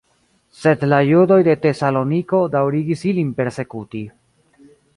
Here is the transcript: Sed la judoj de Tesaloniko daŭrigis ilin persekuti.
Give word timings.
Sed 0.61 0.85
la 0.93 1.01
judoj 1.09 1.37
de 1.49 1.55
Tesaloniko 1.65 2.39
daŭrigis 2.55 3.07
ilin 3.13 3.31
persekuti. 3.43 4.05